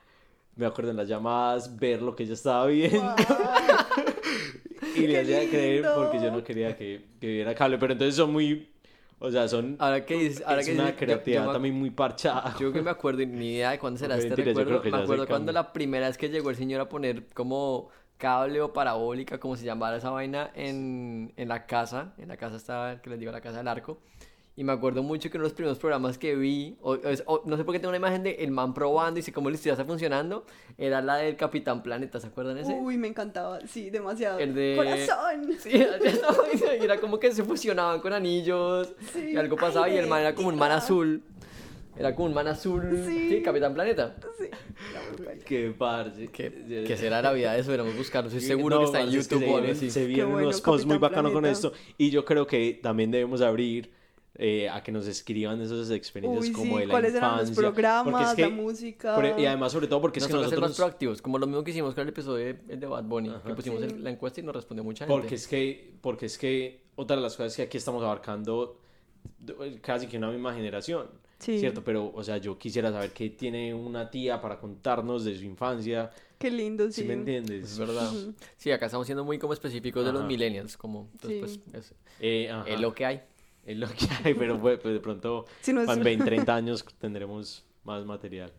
[0.57, 3.15] me acuerdo en las llamadas, ver lo que ella estaba viendo
[4.95, 8.15] y le ¡Qué hacía creer porque yo no quería que, que viera cable, pero entonces
[8.15, 8.69] son muy,
[9.19, 11.53] o sea, son, Ahora que dices, ahora es que una dices, yo- yo creatividad me-
[11.53, 12.55] también muy parchada.
[12.59, 14.69] Yo que me acuerdo, y ni idea de cuándo será este mentira, yo recuerdo.
[14.69, 15.51] creo que Me acuerdo cuando cuándo.
[15.53, 19.65] la primera vez que llegó el señor a poner como cable o parabólica, como se
[19.65, 22.13] llamara esa vaina, en, en la casa.
[22.17, 23.99] En la casa estaba, que les digo, la casa del arco.
[24.55, 27.41] Y me acuerdo mucho que uno de los primeros programas que vi, o, o- o-
[27.45, 29.55] no sé por qué tengo una imagen de el man probando y sé cómo la
[29.55, 30.45] historia está funcionando,
[30.77, 32.71] era la del Capitán Planeta, ¿se acuerdan ese?
[32.73, 34.37] Uy, me encantaba, sí, demasiado.
[34.37, 35.53] El de- Corazón.
[35.57, 35.71] Sí,
[36.81, 40.21] y era como que se fusionaban con anillos Sí, y algo pasaba y el man
[40.21, 40.83] era como un man aire.
[40.83, 41.23] azul.
[41.97, 43.03] Era como un man azul.
[43.07, 43.29] Sí.
[43.29, 44.15] Sí, Capitán Planeta.
[44.37, 44.45] Sí.
[45.45, 46.27] Qué parce.
[46.27, 47.71] ¿Qué, qué será la vida de eso?
[47.71, 48.29] Deberíamos buscarlo.
[48.29, 49.91] Estoy seguro no, que está en parce, es que YouTube se vienen-.
[49.91, 51.71] Se vienen bueno, unos posts muy bacanos con esto.
[51.97, 53.91] Y yo creo que también debemos abrir
[54.35, 57.47] eh, a que nos escriban esas experiencias Uy, como sí, de la ¿cuáles eran infancia.
[57.49, 59.15] los porque programas, es que- la música?
[59.15, 60.85] por- y además, sobre todo, porque es Nos que toca ser más nosotros...
[60.89, 63.35] proactivos, como lo mismo que hicimos con el episodio de, el de Bad Bunny, que
[63.35, 63.55] Ajá.
[63.55, 63.87] pusimos Sí.
[63.87, 65.19] el- la encuesta y nos respondió mucha gente.
[65.21, 68.79] Porque es que, porque es que otra de las cosas que aquí estamos abarcando
[69.81, 71.07] casi que una misma generación,
[71.39, 71.59] Sí.
[71.59, 71.83] ¿cierto?
[71.83, 76.09] Pero, o sea, yo quisiera saber qué tiene una tía para contarnos de su infancia,
[76.39, 77.07] Qué lindo, ¿sí, sí.
[77.07, 77.63] me entiendes?
[77.73, 78.11] Es verdad.
[78.57, 80.27] Sí, acá estamos siendo muy como específicos de los Ajá.
[80.27, 81.61] millennials, como, entonces, Sí.
[81.71, 82.67] pues, es, Eh, ajá.
[82.69, 83.21] es lo que hay.
[83.65, 86.55] Es lo que hay, pero pues, pues, de pronto Sí, no es- en 20, 30
[86.55, 88.51] años tendremos más material.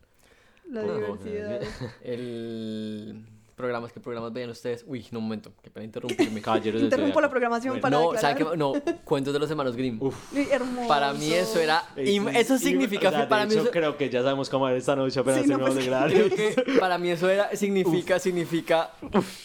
[0.71, 1.61] La diversidad.
[2.03, 3.27] El...
[3.57, 4.85] Programas, ¿qué programas veían ustedes?
[4.85, 6.43] Uy, no, un momento, qué pena interrumpirme.
[6.43, 8.51] Caballeros Interrumpo la programación para No, ¿sabe declarar.
[8.53, 8.57] qué?
[8.57, 8.73] No,
[9.05, 10.01] cuentos de los hermanos Grimm.
[10.35, 10.89] Ay, Hermoso.
[10.89, 11.85] Para mí eso era...
[11.95, 13.09] Sí, Eso y- significa...
[13.09, 15.21] o sea, de para mí hecho, eso, creo que ya sabemos cómo era esta noche
[15.21, 17.55] apenas Sí, no, pues, de para mí eso era...
[17.55, 18.91] Significa, significa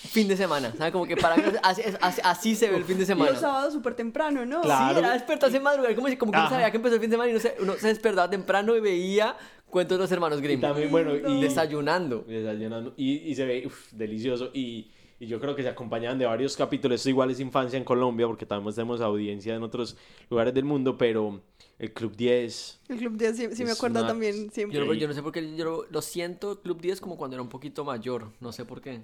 [0.10, 0.74] fin de semana.
[0.76, 0.92] ¿Sabe?
[0.92, 3.30] Como que para mí así, así- así se ve el fin de Y semana.
[3.32, 4.62] los sábados súper temprano, ¿no?
[4.62, 4.94] Claro.
[4.96, 6.50] Sí, era despertarse en madrugada, como, si- como que Ajá.
[6.50, 8.80] sabía que empezó el fin de semana y uno se, uno se despertaba temprano y
[8.80, 9.36] veía
[9.70, 10.62] cuentos de los hermanos Y Grimm.
[10.62, 12.24] también, bueno, y Desayunando.
[12.28, 12.94] desayunando.
[12.98, 14.50] Y, y se ve uf, delicioso.
[14.54, 17.00] Y, y yo creo que se acompañaban de varios capítulos.
[17.00, 19.98] Esto igual es infancia en Colombia, porque también tenemos audiencia en otros
[20.30, 21.42] lugares del mundo, pero
[21.78, 22.82] el Club 10.
[22.90, 24.78] El Club 10 sí, sí me acuerdo una- también, siempre.
[24.80, 27.36] Yo, no- yo no sé por qué, yo lo, lo siento Club 10 como cuando
[27.36, 29.02] era un poquito mayor, no sé por qué.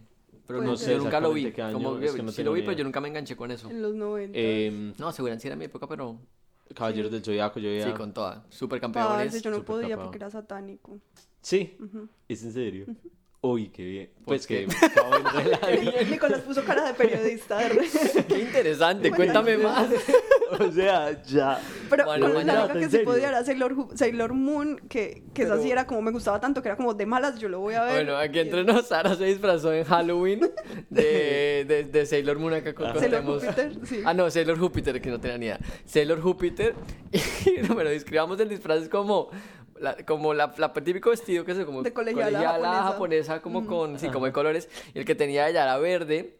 [0.47, 1.51] Pero no sé, yo nunca lo vi.
[1.51, 2.77] Como, es que no sí lo vi, ni pero idea.
[2.79, 3.67] yo nunca me enganché con eso.
[3.69, 4.31] En los 90.
[4.37, 6.19] eh, No, seguramente sí era mi época, pero
[6.73, 7.85] Caballeros del Zodiaco, yo veía.
[7.85, 8.43] sí, con toda.
[8.43, 9.41] Parce, Supercampeones.
[9.41, 10.99] yo no podía porque era satánico.
[11.41, 11.77] Sí.
[12.27, 12.85] ¿es en serio?
[13.45, 14.09] Uy, qué bien.
[14.25, 14.65] Pues qué?
[14.65, 16.05] que.
[16.09, 17.59] Nicolás puso cara de periodista.
[18.27, 19.87] Qué interesante, cuéntame más.
[20.69, 21.59] O sea, ya.
[21.89, 23.05] Pero Bueno, con la única ¿en que serio?
[23.05, 26.61] podía era Sailor, Sailor Moon, que, que esa Pero- sí era como me gustaba tanto,
[26.61, 28.05] que era como de malas, yo lo voy a ver.
[28.05, 30.41] Bueno, aquí entre nos, Sara se disfrazó en Halloween
[30.89, 34.01] de, de, de Sailor Moon acá con Sailor contemos- Júpiter, sí.
[34.05, 35.59] Ah, no, Sailor Júpiter, que no tenía ni idea.
[35.85, 36.73] Sailor Júpiter.
[37.45, 39.29] Y bueno, describamos el disfraz es como.
[39.77, 42.83] La, como la, la típico vestido que es como De colegiala japonesa.
[42.83, 46.37] japonesa, como con, sí, como de colores, y el que tenía ella era verde,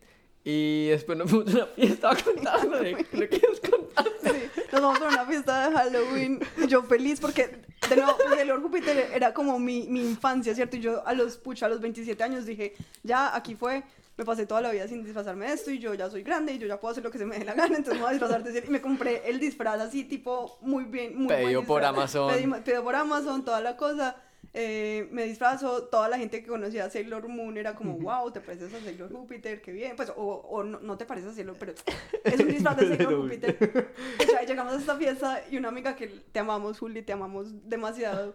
[0.47, 4.29] y después nos fuimos a una fiesta de lo que nos contaste.
[4.29, 6.39] Sí, nos vamos a una fiesta de Halloween.
[6.67, 10.77] Yo feliz porque, de nuevo, Sailor Júpiter era como mi, mi infancia, ¿cierto?
[10.77, 13.84] Y yo a los, pucha, a los 27 años dije, ya, aquí fue.
[14.17, 16.58] Me pasé toda la vida sin disfrazarme de esto y yo ya soy grande y
[16.58, 18.12] yo ya puedo hacer lo que se me dé la gana, entonces me voy a
[18.12, 18.63] disfrazar de.
[18.65, 21.84] Y me compré el disfraz así, tipo, muy bien, muy Pedido por.
[21.84, 22.31] Amazon.
[22.63, 24.15] Pedido por Amazon, toda la cosa.
[24.58, 28.39] Eh, me disfrazo, toda la gente que conocía a Sailor Moon era como, wow, te
[28.39, 31.58] pareces a Sailor Júpiter, qué bien, pues, o, o no, no te pareces a Sailor,
[31.60, 31.74] pero
[32.24, 33.91] es un disfraz de Sailor Júpiter.
[34.18, 37.68] O sea, llegamos a esta fiesta y una amiga que te amamos, Juli, te amamos
[37.68, 38.34] demasiado,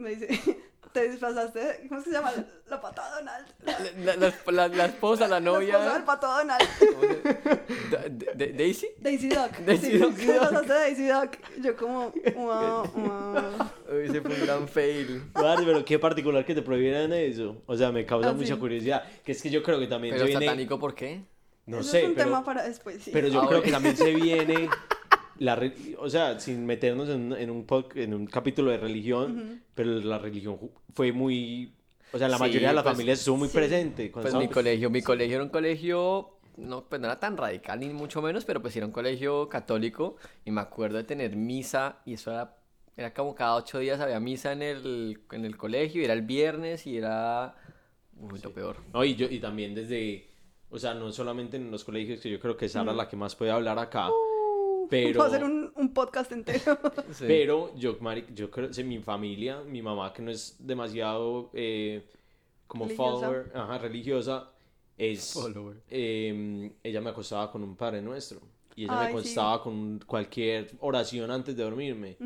[0.00, 0.28] me dice,
[0.92, 2.32] te disfrazaste, ¿cómo se llama?
[2.68, 3.46] La patada Donald.
[3.64, 6.02] La, La, la- la- la esposa, la la esposa del novia.
[6.04, 6.62] pato Donald.
[7.90, 8.88] De- de- ¿Daisy?
[8.98, 9.58] Daisy Duck.
[9.66, 10.14] Daisy sí, Duck.
[10.16, 11.30] te disfrazaste de Daisy Duck.
[11.62, 13.42] Yo como, wow, wow.
[13.92, 15.22] Uy, ese fue un gran fail.
[15.32, 17.62] Vale, pero qué particular que te prohibieran eso.
[17.66, 18.60] O sea, me causa Ah, mucha sí.
[18.60, 19.04] curiosidad.
[19.24, 20.46] Que es que yo creo que también Pero se viene.
[20.46, 21.22] satánico, ¿por qué?
[21.66, 23.10] No Eso sé, es un pero, tema para después, sí.
[23.12, 24.68] pero yo Ah, creo que también se viene.
[25.40, 29.90] La re- o sea, sin meternos en, en un, en un capítulo de religión, pero
[30.00, 30.58] la religión
[30.94, 31.72] fue muy.
[32.12, 33.54] O sea, la Sí, mayoría de las pues, familias estuvo muy sí.
[33.56, 34.10] presente.
[34.12, 37.36] cuando Pues mi estábamos- colegio, mi colegio era un colegio, no, pues no era tan
[37.36, 41.34] radical ni mucho menos, pero pues era un colegio católico y me acuerdo de tener
[41.36, 42.56] misa y eso era,
[42.96, 46.22] era como cada ocho días había misa en el, en el colegio y era el
[46.22, 47.54] viernes y era,
[48.18, 48.76] uy, lo peor.
[48.92, 50.28] No, y, yo, y también desde.
[50.68, 53.16] O sea, no solamente en los colegios, que yo creo que Sara es la que
[53.16, 54.08] más puede hablar acá.
[54.90, 55.18] Pero.
[55.18, 56.78] Puedo hacer un, un podcast entero.
[57.12, 57.24] Sí.
[57.26, 57.96] Pero yo,
[58.34, 62.04] yo creo que mi familia, mi mamá que no es demasiado eh,
[62.66, 63.12] como Religiosa.
[63.20, 64.50] follower, ajá, religiosa,
[64.98, 65.76] es, Follower.
[65.90, 68.40] eh, ella me acostaba con un Padre Nuestro.
[68.76, 69.28] Y ella Ay, me sí.
[69.28, 72.16] acostaba con cualquier oración antes de dormirme.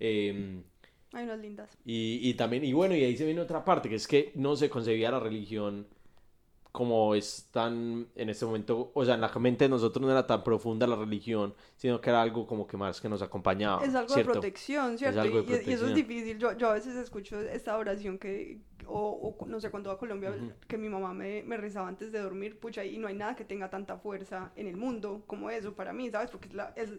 [0.00, 0.62] Eh,
[1.12, 1.70] Hay unas lindas.
[1.84, 4.56] y, y también, y bueno, y ahí se viene otra parte, que es que no
[4.56, 5.86] se concebía la religión
[6.74, 10.26] como es tan en este momento, o sea, en la mente de nosotros no era
[10.26, 13.84] tan profunda la religión, sino que era algo como que más que nos acompañaba.
[13.84, 14.32] Es algo ¿cierto?
[14.32, 15.20] de protección, ¿cierto?
[15.20, 16.38] algo de Y- y, y eso es difícil.
[16.38, 20.34] Yo, yo a veces escucho esta oración que, o, o no sé, cuando a Colombia,
[20.66, 23.44] que mi mamá me, me rezaba antes de dormir, pucha, y no hay nada que
[23.44, 26.30] tenga tanta fuerza en el mundo como eso para mí, ¿sabes?
[26.30, 26.90] Porque es, la- es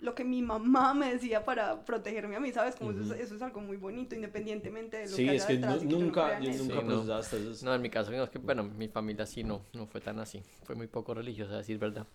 [0.00, 2.74] lo que mi mamá me decía para protegerme a mí, ¿sabes?
[2.76, 5.46] Como eso, es, eso es algo muy bonito, independientemente de lo Sí, que es haya
[5.48, 6.62] que detrás y que no nunca, crea en yo eso.
[6.64, 6.86] nunca Sí, no.
[6.88, 7.64] procesaba hasta eso.
[7.66, 10.18] No, en mi caso, no, es que, bueno, mi familia sí no, no fue tan
[10.18, 12.06] así, fue muy poco religiosa, a decir verdad.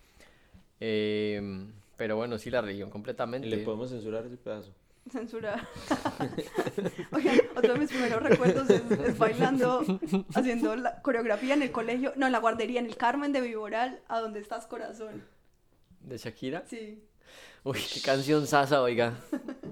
[0.79, 3.47] Eh, pero bueno, sí, la religión completamente.
[3.47, 4.73] Le podemos censurar ese pedazo.
[5.11, 5.67] Censura.
[7.11, 9.85] Oigan, otro de mis primeros recuerdos es, es bailando,
[10.33, 14.01] haciendo la coreografía en el colegio, no, en la guardería, en el Carmen de Viboral,
[14.07, 15.23] a donde estás corazón.
[16.01, 16.63] ¿De Shakira?
[16.67, 17.03] Sí.
[17.65, 19.15] Uy, qué canción sasa, oiga.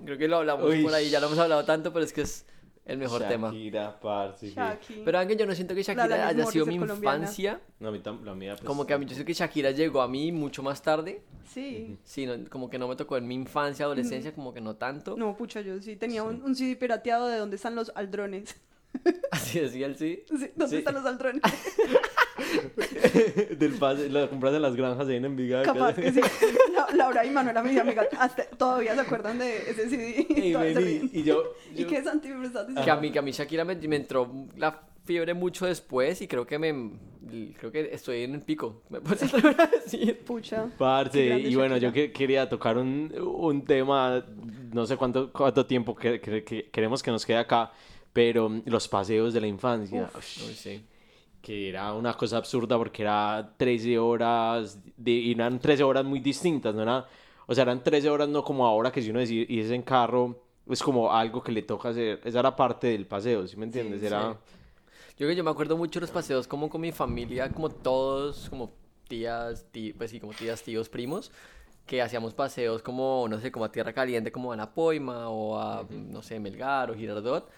[0.03, 0.83] Creo que lo hablamos Uy.
[0.83, 2.45] por ahí, ya lo hemos hablado tanto, pero es que es
[2.85, 3.47] el mejor tema.
[3.49, 4.47] Shakira, parce.
[4.49, 5.01] que- Shaki.
[5.05, 7.17] Pero Ángel, yo no siento que Shakira haya sido mi colombiana.
[7.19, 7.61] infancia.
[7.79, 9.71] No, a mí tam- la mía, pues, Como que a mí, yo siento que Shakira
[9.71, 11.21] llegó a mí mucho más tarde.
[11.53, 11.97] Sí.
[12.03, 15.15] Sí, no- como que no me tocó en mi infancia, adolescencia, como que no tanto.
[15.15, 18.55] No, pucha, yo sí tenía un, un CD pirateado de dónde están los aldrones.
[19.31, 20.23] Así decía el sí.
[20.27, 20.75] Sí, ¿Dónde Sí.
[20.77, 21.41] están los aldrones?
[23.57, 25.63] Del pase, la compras en las granjas ahí en Envigado.
[25.65, 26.21] Capaz que sí.
[26.73, 30.25] La- Laura y Manuela, mi amiga, hasta todavía se acuerdan de ese CD.
[30.29, 30.63] Y yo,
[31.75, 32.81] ¿Y yo- qué estás diciendo?
[32.83, 36.27] Que a mí, que a mí Shakira me, me entró la fiebre mucho después y
[36.27, 36.91] creo que me
[37.57, 38.83] creo que estoy en el pico.
[38.89, 40.19] ¿Me puedes atrever a decir?
[40.25, 40.67] Pucha.
[40.77, 44.23] Parce, y bueno, yo que- quería tocar un, un tema,
[44.71, 47.71] no sé cuánto, cuánto tiempo que, que- que queremos que nos quede acá,
[48.11, 50.85] pero los paseos de la infancia, sí.
[51.43, 56.75] Que era una cosa absurda porque era 13 horas, de, eran 13 horas muy distintas,
[56.75, 56.83] ¿no?
[56.83, 57.05] Era,
[57.47, 60.41] o sea, eran 13 horas no como ahora que si uno decide irse en carro,
[60.69, 64.01] es como algo que le toca hacer, esa era parte del paseo, ¿sí me entiendes?
[64.01, 64.31] Sí, era...
[64.31, 64.37] sí.
[65.17, 68.49] Yo que yo me acuerdo mucho de los paseos como con mi familia, como todos,
[68.49, 68.71] como
[69.07, 71.31] tías, tí- pues sí, como tías, tíos, primos,
[71.87, 75.85] que hacíamos paseos como, no sé, como a Tierra Caliente, como a Napoima o a,
[75.91, 77.49] no sé, Melgar o Girardot.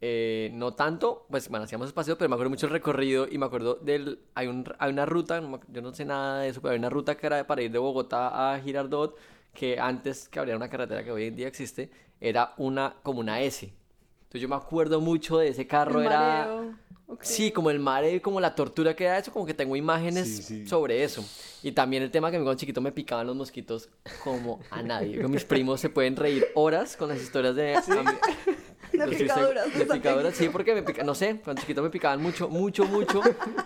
[0.00, 3.36] Eh, no tanto, pues bueno, hacíamos esos paseos, pero me acuerdo mucho el recorrido y
[3.36, 6.72] me acuerdo del, hay, un, hay una ruta, yo no sé nada de eso, pero
[6.72, 9.16] hay una ruta que era para ir de Bogotá a Girardot,
[9.52, 13.40] que antes que abriera una carretera que hoy en día existe, era una, como una
[13.40, 13.72] S.
[14.20, 16.18] Entonces yo me acuerdo mucho de ese carro, El era...
[16.20, 16.74] mareo.
[17.10, 17.22] Ok.
[17.24, 20.42] Sí, como el mareo, como la tortura que era eso, como que tengo imágenes Sí,
[20.42, 20.66] sí.
[20.66, 21.24] sobre eso.
[21.62, 23.88] Y también el tema que a mí cuando chiquito me picaban los mosquitos
[24.22, 25.26] como a nadie.
[25.26, 27.74] Mis primos se pueden reír horas con las historias de...
[27.76, 27.82] a
[29.04, 32.48] estoy picaduras, De picaduras, sí, porque me pica, no sé, cuando chiquito me picaban mucho,
[32.48, 33.20] mucho, mucho,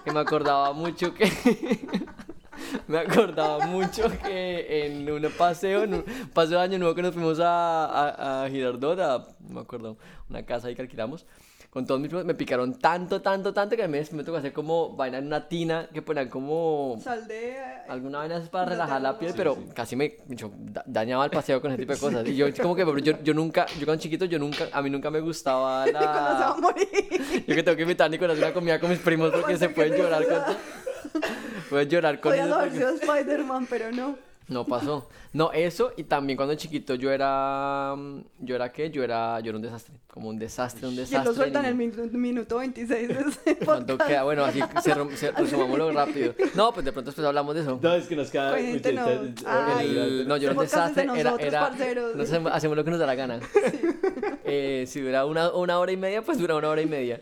[0.05, 1.31] que me acordaba mucho que...
[2.89, 7.15] me acordaba mucho que en un paseo, en un paseo de año nuevo que nos
[7.15, 9.97] fuimos a, a, a Girardot, a, no me acuerdo,
[10.29, 11.27] una casa ahí que alquilamos,
[11.71, 14.53] con todos mis primos, me picaron tanto, tanto, tanto que a mí me tocó hacer
[14.53, 17.57] como vaina en una tina que ponían como Sal de...
[17.89, 19.69] alguna vaina para No relajar la piel, Sí, pero sí.
[19.75, 22.29] casi me yo, da- dañaba el paseo con ese tipo de cosas.
[22.29, 25.11] Y yo como que yo, yo nunca, yo cuando chiquito, yo nunca, a mí nunca
[25.11, 26.57] me gustaba Cuando se va a la...
[26.61, 26.89] morir.
[27.47, 29.71] Yo que tengo que invitar a Nicolás a una comida con mis primos porque se
[29.71, 31.23] pueden llorar con...
[31.73, 31.89] risa.
[31.89, 34.17] Pueden llorar con Podías eso haber sido Spider-Man, pero no.
[34.49, 35.09] No pasó.
[35.33, 37.95] No, eso y también cuando chiquito yo era...
[38.41, 38.91] ¿Yo era qué?
[38.91, 39.95] Yo era, yo era un desastre.
[40.09, 41.19] Como un desastre, un Y desastre.
[41.21, 41.75] él lo suelta en el
[42.19, 44.11] minuto 26 de ese ¿Cuánto podcast.
[44.11, 44.25] queda?
[44.25, 44.61] Bueno, así
[45.39, 46.35] resumámoslo rápido.
[46.55, 47.79] No, pues de pronto después hablamos de eso.
[47.81, 48.55] No, es que nos queda...
[48.57, 51.05] Mucho- Ay, El- no, yo era un desastre.
[51.05, 52.17] Era, nosotros, era, parceros.
[52.17, 53.41] no sé, hacemos lo que nos da la gana.
[54.45, 57.21] Eh, si dura una, una hora y media, pues dura una hora y media.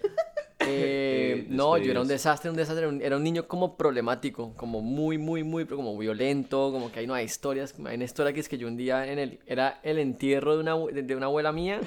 [0.72, 2.86] Eh, no, yo era un desastre, un desastre.
[3.04, 7.14] Era un, niño como problemático, como muy, muy, muy, como violento, como que ahí no
[7.14, 7.74] hay historias.
[7.84, 10.60] Hay una historia que es que yo un día en el, era el entierro de
[10.60, 11.80] una, de, de una abuela mía.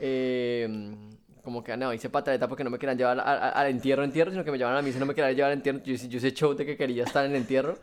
[0.00, 0.68] eh,
[1.42, 4.32] como que no, hice pataleta porque no me querían llevar a- a- al entierro, entierro,
[4.32, 5.78] sino que me llevaban a mí, si no me querían llevar al entierro.
[5.84, 7.78] Yo, hice- yo hice show de que quería estar en el entierro.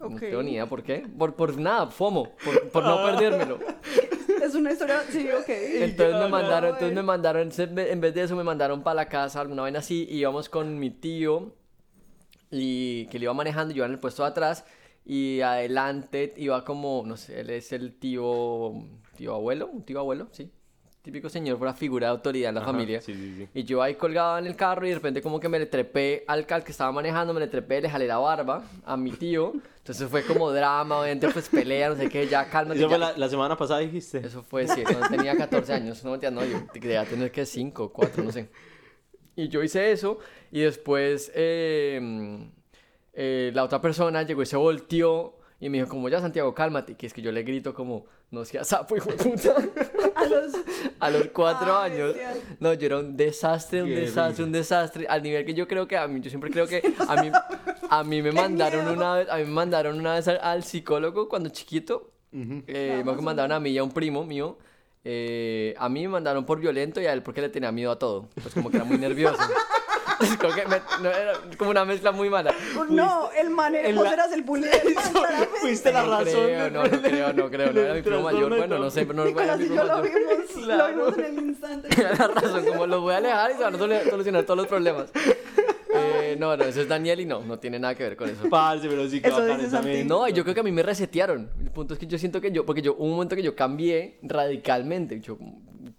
[0.00, 0.20] No Ok.
[0.20, 1.06] tengo ni idea por qué.
[1.18, 3.58] Por, por nada, FOMO, por, por no perdérmelo.
[4.56, 5.48] Una historia, sí, ok.
[5.80, 9.40] Entonces me mandaron, entonces me mandaron, en vez de eso me mandaron para la casa,
[9.40, 11.54] alguna vaina así, y íbamos con mi tío,
[12.50, 14.64] y que le iba manejando, yo iba en el puesto de atrás,
[15.04, 18.72] y adelante iba como, no sé, él es el tío,
[19.16, 20.50] tío abuelo, un tío abuelo, sí,
[21.02, 23.00] típico señor, una figura de autoridad en la Ajá, familia.
[23.00, 23.48] Sí, sí, sí.
[23.54, 26.24] Y yo ahí colgado en el carro y de repente como que me le trepé
[26.26, 29.52] al, al que estaba manejando, me le trepé, le jalé la barba a mi tío.
[29.86, 32.80] Entonces fue como drama, obviamente pues pelea, no sé qué, ya cálmate.
[32.80, 32.96] Eso ya.
[32.96, 34.18] fue la, la semana pasada, dijiste.
[34.18, 36.02] Eso fue, sí, cuando tenía 14 años.
[36.02, 38.48] No, ya no, yo debía tener que 5, 4, no sé.
[39.36, 40.18] Y yo hice eso
[40.50, 42.50] y después eh,
[43.12, 46.94] eh, la otra persona llegó y se volteó y me dijo como, ya Santiago, cálmate.
[46.96, 49.54] Que es que yo le grito como, no seas sapo, hijo de puta.
[50.14, 50.52] A los...
[51.00, 52.08] A los 4 Ay, años.
[52.14, 52.40] bestial.
[52.60, 55.06] No, yo era un desastre, un Qué desastre, un desastre.
[55.08, 57.30] Al nivel que yo creo que a mí, yo siempre creo que a mí,
[57.90, 58.94] a mí me Qué mandaron miedo.
[58.96, 62.10] una vez, a mí me mandaron una vez al, al psicólogo cuando chiquito.
[62.32, 62.62] Ujú.
[62.66, 64.58] Eh, me mandaron a mí y a un primo mío.
[65.04, 67.98] eh, a mí me mandaron por violento y a él porque le tenía miedo a
[67.98, 68.28] todo.
[68.42, 69.38] Pues como que era muy nervioso.
[70.20, 72.54] Es como, que me- no, era como una mezcla muy mala.
[72.88, 75.58] No, el man, en vos la- eras el bully del man, claramente.
[75.60, 76.44] Fuiste la no razón.
[76.46, 77.72] creo, no, no creo, no creo.
[77.72, 78.56] No era mi primo mayor.
[78.56, 80.18] Bueno, no sé, pero no era Nicolás mi y primo yo lo mayor.
[80.18, 80.88] vimos, Claro.
[80.96, 81.88] lo vimos en el instante.
[81.94, 84.56] Tiene la razón, como los voy a alejar y se van a solu- solucionar todos
[84.58, 85.06] los problemas.
[85.98, 88.48] Eh, no, no, eso es Daniel y no, no tiene nada que ver con eso.
[88.50, 89.88] Parce, pero sí que Eso bacán dice esa Santi.
[89.88, 90.04] mente.
[90.04, 91.48] No, y yo creo que a mí me resetearon.
[91.60, 93.54] El punto es que yo siento que yo, porque yo hubo un momento que yo
[93.56, 95.20] cambié radicalmente.
[95.20, 95.38] Yo,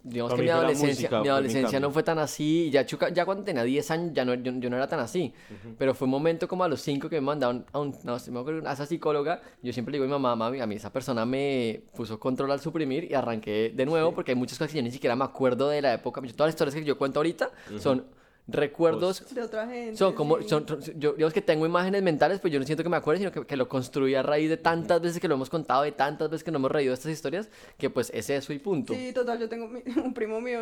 [0.07, 2.69] digamos que mi adolescencia, música, mi adolescencia no fue tan así.
[2.71, 5.33] Ya, chuca- ya cuando tenía 10 años ya no, yo, yo no era tan así.
[5.77, 8.31] Pero fue un momento como a los 5 que me mandaron a, un, no, sé,
[8.31, 9.41] me acuerdo, a esa psicóloga.
[9.61, 12.51] Yo siempre le digo a mi mamá, mami, a mí esa persona me puso control
[12.51, 15.25] al suprimir y arranqué de nuevo porque hay muchas cosas que yo ni siquiera me
[15.25, 16.21] acuerdo de la época.
[16.21, 18.05] Todas las historias que yo cuento ahorita son
[18.47, 19.97] recuerdos De otra gente.
[19.97, 20.47] son como, sí.
[20.47, 20.65] son,
[20.97, 23.45] yo digamos que tengo imágenes mentales, pues yo no siento que me acuerde, sino que,
[23.45, 26.43] que lo construí a raíz de tantas veces que lo hemos contado, de tantas veces
[26.43, 28.93] que nos hemos reído de estas historias, que pues es eso y punto.
[28.93, 30.59] Sí, total, yo tengo mi- un primo mío,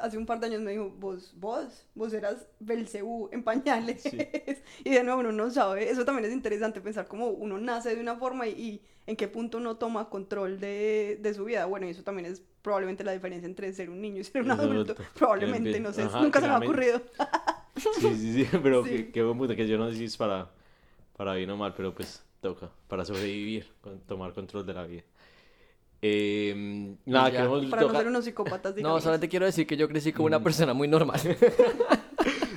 [0.00, 4.04] hace un par de años me dijo, vos, vos, vos eras Belcebú en pañales.
[4.84, 8.00] y de nuevo uno no sabe, eso también es interesante pensar cómo uno nace de
[8.00, 11.66] una forma y, y en qué punto uno toma control de, de su vida.
[11.66, 14.50] Bueno, y eso también es probablemente la diferencia entre ser un niño y ser un
[14.52, 14.92] adulto.
[14.92, 15.02] adulto.
[15.18, 17.02] Probablemente, no sé, ajá, nunca se me ha ocurrido.
[17.76, 19.10] Sí, sí, sí, pero Sí.
[19.12, 20.48] qué, buen punto, que yo no sé si es para,
[21.16, 25.02] para bien o mal, pero pues toca, para sobrevivir, con, tomar control de la vida.
[26.04, 27.36] Eh, nada, ya.
[27.38, 29.02] queremos Para no ser unos psicópatas, No, digamos.
[29.02, 30.44] solamente quiero decir que yo crecí como una Mm.
[30.44, 31.20] persona muy normal.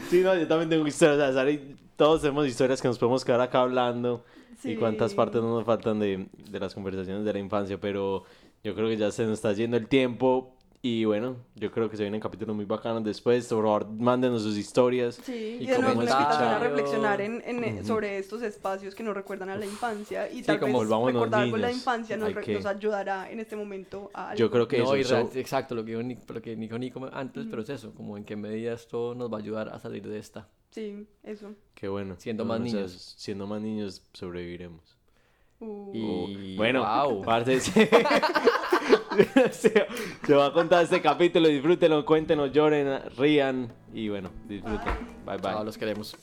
[0.09, 1.59] Sí, no, yo también tengo historias, o sea,
[1.95, 4.23] todos tenemos historias que nos podemos quedar acá hablando
[4.57, 4.75] y Sí.
[4.75, 8.23] cuántas partes no nos faltan de, de las conversaciones de la infancia, pero
[8.65, 10.51] yo creo que ya se nos está yendo el tiempo
[10.81, 14.55] y bueno, yo creo que se vienen capítulos muy bacanos después, por favor, mándenos sus
[14.57, 15.15] historias.
[15.23, 19.15] Sí, Y y, de nuevo a reflexionar en, en, eh, sobre estos espacios que nos
[19.15, 21.79] recuerdan a la infancia y Sí, tal como vez recordar algo de la niños.
[21.81, 24.39] infancia nos, que- nos ayudará en este momento a algo.
[24.39, 26.77] Yo creo que no, eso, y real- exacto, lo que, dijo Nic- lo que dijo
[26.77, 29.79] Nico antes, pero es eso, como en qué medida esto nos va a ayudar a
[29.79, 30.47] salir de esta.
[30.69, 31.53] Sí, eso.
[31.73, 32.15] qué bueno.
[32.19, 33.15] Siendo más O sea, niños.
[33.17, 34.94] siendo más niños sobreviviremos.
[35.59, 37.21] Uh, Y Bueno, wow.
[37.25, 37.87] parte se,
[39.51, 39.87] se-
[40.25, 44.93] se va a contar este capítulo, disfrútenlo, cuéntenos, lloren, rían y bueno, disfruten.
[45.25, 45.51] Bye bye.
[45.51, 46.15] Chao, los queremos.